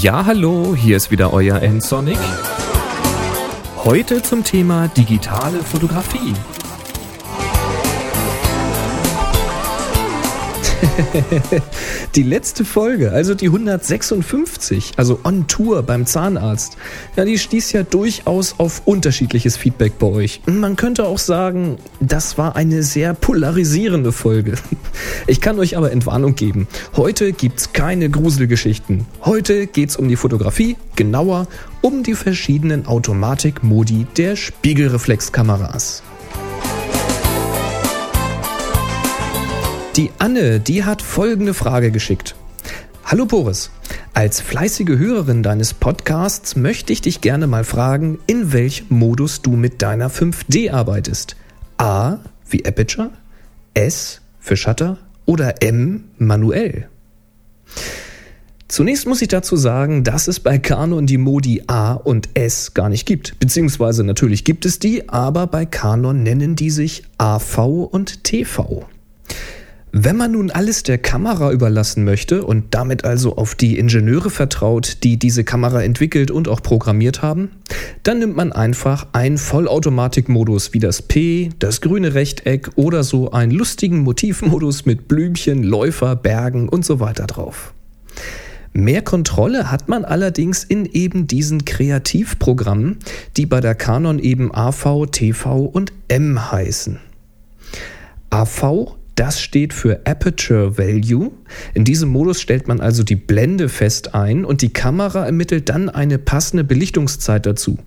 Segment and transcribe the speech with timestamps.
[0.00, 2.18] Ja, hallo, hier ist wieder euer N-Sonic.
[3.84, 6.34] Heute zum Thema digitale Fotografie.
[12.14, 16.76] die letzte Folge, also die 156, also on Tour beim Zahnarzt,
[17.16, 20.40] ja, die stieß ja durchaus auf unterschiedliches Feedback bei euch.
[20.46, 24.54] Man könnte auch sagen, das war eine sehr polarisierende Folge.
[25.26, 26.68] Ich kann euch aber Entwarnung geben.
[26.96, 29.06] Heute gibt's keine Gruselgeschichten.
[29.24, 31.46] Heute geht's um die Fotografie, genauer
[31.82, 36.02] um die verschiedenen Automatikmodi der Spiegelreflexkameras.
[39.98, 42.36] Die Anne, die hat folgende Frage geschickt.
[43.04, 43.72] Hallo Boris,
[44.14, 49.50] als fleißige Hörerin deines Podcasts möchte ich dich gerne mal fragen, in welchem Modus du
[49.56, 51.34] mit deiner 5D arbeitest.
[51.78, 53.10] A wie Aperture,
[53.74, 56.88] S für Shutter oder M manuell.
[58.68, 62.88] Zunächst muss ich dazu sagen, dass es bei Canon die Modi A und S gar
[62.88, 63.40] nicht gibt.
[63.40, 68.86] Beziehungsweise natürlich gibt es die, aber bei Canon nennen die sich AV und TV.
[70.00, 74.98] Wenn man nun alles der Kamera überlassen möchte und damit also auf die Ingenieure vertraut,
[75.02, 77.50] die diese Kamera entwickelt und auch programmiert haben,
[78.04, 83.50] dann nimmt man einfach einen Vollautomatikmodus wie das P, das grüne Rechteck oder so einen
[83.50, 87.74] lustigen Motivmodus mit Blümchen, Läufer, Bergen und so weiter drauf.
[88.72, 92.98] Mehr Kontrolle hat man allerdings in eben diesen Kreativprogrammen,
[93.36, 97.00] die bei der Canon eben AV, TV und M heißen.
[98.30, 101.32] AV das steht für Aperture Value.
[101.74, 105.88] In diesem Modus stellt man also die Blende fest ein und die Kamera ermittelt dann
[105.88, 107.78] eine passende Belichtungszeit dazu.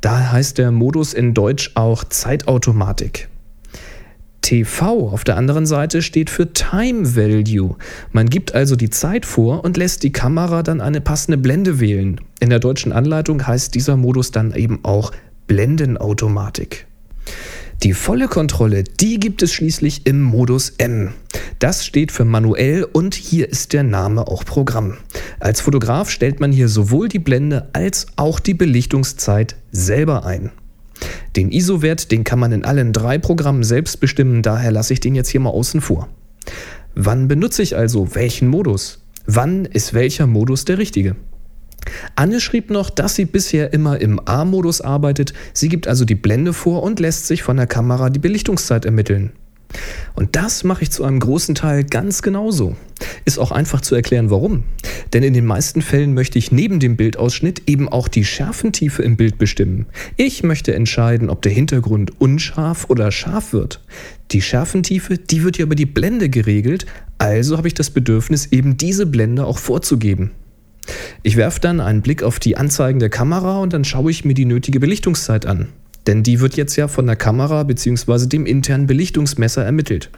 [0.00, 3.28] Da heißt der Modus in Deutsch auch Zeitautomatik.
[4.40, 7.76] TV auf der anderen Seite steht für Time Value.
[8.12, 12.20] Man gibt also die Zeit vor und lässt die Kamera dann eine passende Blende wählen.
[12.38, 15.10] In der deutschen Anleitung heißt dieser Modus dann eben auch
[15.48, 16.86] Blendenautomatik.
[17.82, 21.14] Die volle Kontrolle, die gibt es schließlich im Modus M.
[21.58, 24.98] Das steht für manuell und hier ist der Name auch Programm.
[25.40, 30.52] Als Fotograf stellt man hier sowohl die Blende als auch die Belichtungszeit selber ein.
[31.34, 35.16] Den ISO-Wert, den kann man in allen drei Programmen selbst bestimmen, daher lasse ich den
[35.16, 36.08] jetzt hier mal außen vor.
[36.94, 39.00] Wann benutze ich also welchen Modus?
[39.26, 41.16] Wann ist welcher Modus der richtige?
[42.16, 45.32] Anne schrieb noch, dass sie bisher immer im A-Modus arbeitet.
[45.52, 49.32] Sie gibt also die Blende vor und lässt sich von der Kamera die Belichtungszeit ermitteln.
[50.14, 52.76] Und das mache ich zu einem großen Teil ganz genauso.
[53.24, 54.64] Ist auch einfach zu erklären, warum.
[55.12, 59.16] Denn in den meisten Fällen möchte ich neben dem Bildausschnitt eben auch die Schärfentiefe im
[59.16, 59.86] Bild bestimmen.
[60.16, 63.80] Ich möchte entscheiden, ob der Hintergrund unscharf oder scharf wird.
[64.30, 66.86] Die Schärfentiefe, die wird ja über die Blende geregelt,
[67.18, 70.32] also habe ich das Bedürfnis, eben diese Blende auch vorzugeben.
[71.22, 74.34] Ich werfe dann einen Blick auf die Anzeigen der Kamera und dann schaue ich mir
[74.34, 75.68] die nötige Belichtungszeit an.
[76.06, 78.26] Denn die wird jetzt ja von der Kamera bzw.
[78.26, 80.10] dem internen Belichtungsmesser ermittelt.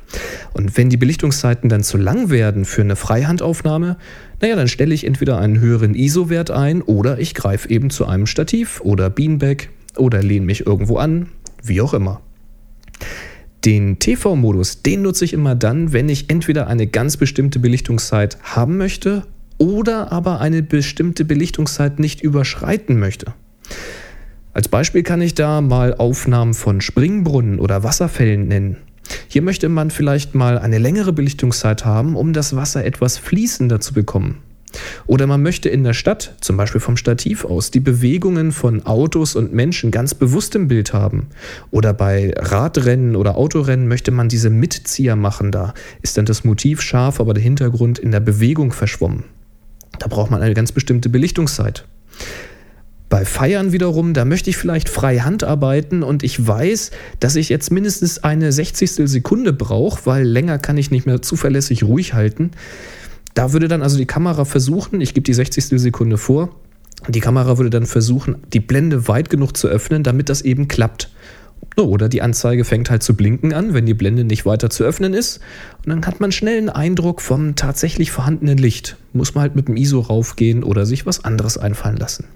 [0.55, 3.99] Und wenn die Belichtungszeiten dann zu lang werden für eine Freihandaufnahme,
[4.41, 8.27] naja, dann stelle ich entweder einen höheren ISO-Wert ein oder ich greife eben zu einem
[8.27, 11.29] Stativ oder Beanbag oder lehne mich irgendwo an,
[11.63, 12.23] wie auch immer.
[13.67, 18.77] Den TV-Modus, den nutze ich immer dann, wenn ich entweder eine ganz bestimmte Belichtungszeit haben
[18.77, 19.25] möchte
[19.65, 23.33] oder aber eine bestimmte Belichtungszeit nicht überschreiten möchte.
[24.53, 28.77] Als Beispiel kann ich da mal Aufnahmen von Springbrunnen oder Wasserfällen nennen.
[29.27, 33.95] Hier möchte man vielleicht mal eine längere Belichtungszeit haben, um das Wasser etwas fließender zu
[33.95, 34.43] bekommen.
[35.07, 39.35] Oder man möchte in der Stadt, zum Beispiel vom Stativ aus, die Bewegungen von Autos
[39.35, 41.29] und Menschen ganz bewusst im Bild haben.
[41.71, 45.53] Oder bei Radrennen oder Autorennen möchte man diese Mitzieher machen.
[45.53, 49.25] Da ist dann das Motiv scharf, aber der Hintergrund in der Bewegung verschwommen.
[49.99, 51.85] Da braucht man eine ganz bestimmte Belichtungszeit.
[53.09, 56.91] Bei Feiern wiederum, da möchte ich vielleicht frei Hand arbeiten und ich weiß,
[57.21, 61.85] dass ich jetzt mindestens eine Sechzigstel Sekunde brauche, weil länger kann ich nicht mehr zuverlässig
[61.85, 62.51] ruhig halten.
[63.35, 66.51] Da würde dann also die Kamera versuchen, ich gebe die Sechzigstel Sekunde vor,
[67.09, 71.11] die Kamera würde dann versuchen, die Blende weit genug zu öffnen, damit das eben klappt.
[71.77, 75.15] Oder die Anzeige fängt halt zu blinken an, wenn die Blende nicht weiter zu öffnen
[75.15, 75.41] ist.
[75.85, 78.97] Und dann hat man schnell einen Eindruck vom tatsächlich vorhandenen Licht.
[79.13, 82.27] Muss man halt mit dem ISO raufgehen oder sich was anderes einfallen lassen.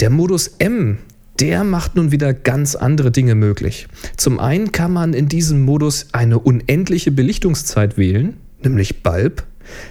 [0.00, 0.98] Der Modus M,
[1.40, 3.88] der macht nun wieder ganz andere Dinge möglich.
[4.16, 9.44] Zum einen kann man in diesem Modus eine unendliche Belichtungszeit wählen, nämlich Bulb.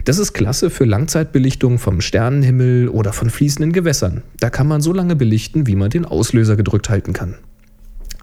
[0.05, 4.21] Das ist klasse für Langzeitbelichtung vom Sternenhimmel oder von fließenden Gewässern.
[4.39, 7.35] Da kann man so lange belichten, wie man den Auslöser gedrückt halten kann.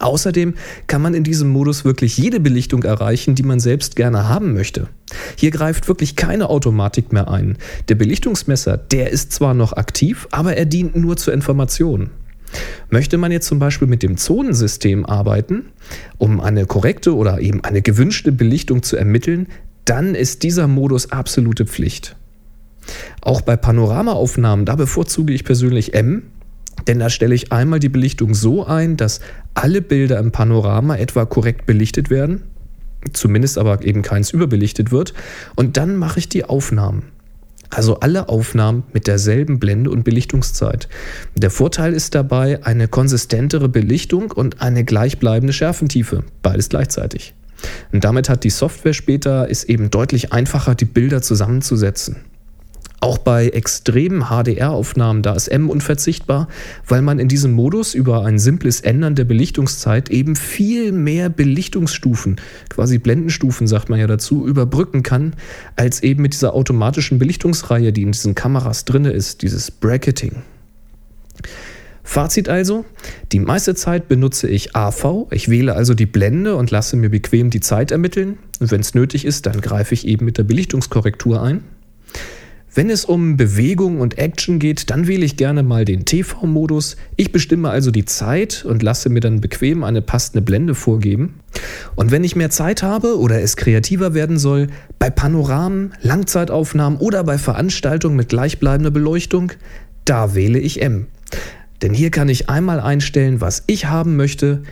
[0.00, 0.54] Außerdem
[0.86, 4.88] kann man in diesem Modus wirklich jede Belichtung erreichen, die man selbst gerne haben möchte.
[5.36, 7.56] Hier greift wirklich keine Automatik mehr ein.
[7.88, 12.10] Der Belichtungsmesser, der ist zwar noch aktiv, aber er dient nur zur Information.
[12.90, 15.66] Möchte man jetzt zum Beispiel mit dem Zonensystem arbeiten,
[16.16, 19.48] um eine korrekte oder eben eine gewünschte Belichtung zu ermitteln,
[19.84, 22.16] dann ist dieser Modus absolute Pflicht.
[23.20, 26.22] Auch bei Panoramaaufnahmen, da bevorzuge ich persönlich M,
[26.88, 29.20] denn da stelle ich einmal die Belichtung so ein, dass
[29.54, 32.42] alle Bilder im Panorama etwa korrekt belichtet werden,
[33.12, 35.14] zumindest aber eben keins überbelichtet wird,
[35.54, 37.04] und dann mache ich die Aufnahmen.
[37.70, 40.88] Also alle Aufnahmen mit derselben Blende und Belichtungszeit.
[41.36, 47.34] Der Vorteil ist dabei eine konsistentere Belichtung und eine gleichbleibende Schärfentiefe, beides gleichzeitig.
[47.92, 52.16] Und damit hat die Software später es eben deutlich einfacher, die Bilder zusammenzusetzen.
[53.00, 56.48] Auch bei extremen HDR-Aufnahmen, da ist M unverzichtbar,
[56.86, 62.40] weil man in diesem Modus über ein simples Ändern der Belichtungszeit eben viel mehr Belichtungsstufen,
[62.68, 65.34] quasi Blendenstufen sagt man ja dazu, überbrücken kann,
[65.76, 70.42] als eben mit dieser automatischen Belichtungsreihe, die in diesen Kameras drin ist, dieses Bracketing.
[72.02, 72.84] Fazit also,
[73.30, 77.50] die meiste Zeit benutze ich AV, ich wähle also die Blende und lasse mir bequem
[77.50, 78.38] die Zeit ermitteln.
[78.58, 81.62] Und wenn es nötig ist, dann greife ich eben mit der Belichtungskorrektur ein.
[82.74, 86.96] Wenn es um Bewegung und Action geht, dann wähle ich gerne mal den TV-Modus.
[87.16, 91.40] Ich bestimme also die Zeit und lasse mir dann bequem eine passende Blende vorgeben.
[91.96, 94.68] Und wenn ich mehr Zeit habe oder es kreativer werden soll,
[94.98, 99.52] bei Panoramen, Langzeitaufnahmen oder bei Veranstaltungen mit gleichbleibender Beleuchtung,
[100.04, 101.06] da wähle ich M.
[101.80, 104.62] Denn hier kann ich einmal einstellen, was ich haben möchte.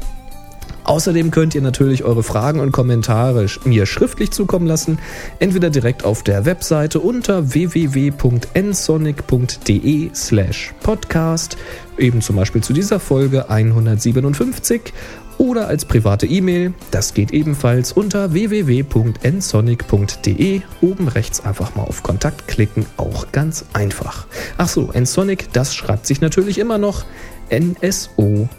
[0.83, 4.99] Außerdem könnt ihr natürlich eure Fragen und Kommentare mir schriftlich zukommen lassen,
[5.39, 11.55] entweder direkt auf der Webseite unter www.nsonic.de slash podcast,
[11.97, 14.93] eben zum Beispiel zu dieser Folge 157
[15.37, 16.73] oder als private E-Mail.
[16.91, 20.61] Das geht ebenfalls unter www.nsonic.de.
[20.81, 24.25] Oben rechts einfach mal auf Kontakt klicken, auch ganz einfach.
[24.57, 27.05] Ach so, Nsonic, das schreibt sich natürlich immer noch
[27.49, 28.49] N-S-O-N-I-C.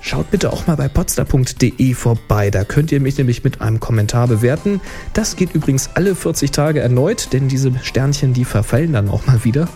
[0.00, 4.28] Schaut bitte auch mal bei potsdam.de vorbei, da könnt ihr mich nämlich mit einem Kommentar
[4.28, 4.80] bewerten.
[5.12, 9.44] Das geht übrigens alle 40 Tage erneut, denn diese Sternchen, die verfallen dann auch mal
[9.44, 9.68] wieder.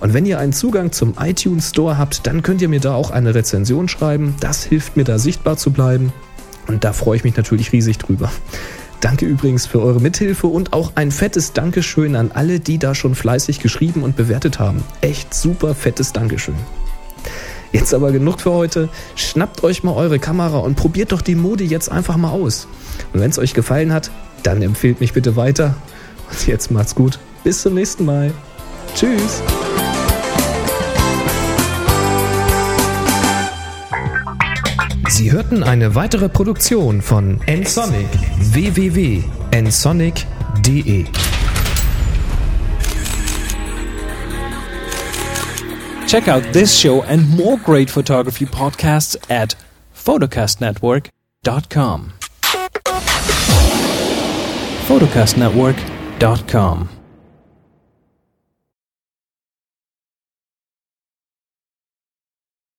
[0.00, 3.10] Und wenn ihr einen Zugang zum iTunes Store habt, dann könnt ihr mir da auch
[3.10, 4.34] eine Rezension schreiben.
[4.40, 6.12] Das hilft mir da sichtbar zu bleiben.
[6.66, 8.30] Und da freue ich mich natürlich riesig drüber.
[9.00, 13.14] Danke übrigens für eure Mithilfe und auch ein fettes Dankeschön an alle, die da schon
[13.14, 14.82] fleißig geschrieben und bewertet haben.
[15.00, 16.56] Echt super fettes Dankeschön.
[17.72, 18.88] Jetzt aber genug für heute.
[19.14, 22.66] Schnappt euch mal eure Kamera und probiert doch die Modi jetzt einfach mal aus.
[23.12, 24.10] Und wenn es euch gefallen hat,
[24.42, 25.74] dann empfehlt mich bitte weiter.
[26.30, 27.18] Und jetzt macht's gut.
[27.44, 28.32] Bis zum nächsten Mal.
[28.94, 29.42] Tschüss.
[35.08, 38.08] Sie hörten eine weitere Produktion von nsonic
[38.38, 41.04] www.nsonic.de
[46.10, 49.54] Check out this show and more great photography podcasts at
[49.94, 52.12] photocastnetwork.com.
[54.88, 56.99] photocastnetwork.com